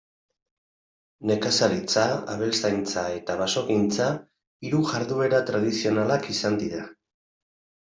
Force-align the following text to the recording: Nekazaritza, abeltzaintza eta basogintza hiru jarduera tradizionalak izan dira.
Nekazaritza, 1.31 2.07
abeltzaintza 2.37 3.05
eta 3.19 3.37
basogintza 3.45 4.11
hiru 4.67 4.83
jarduera 4.93 5.47
tradizionalak 5.53 6.31
izan 6.39 6.63
dira. 6.67 6.87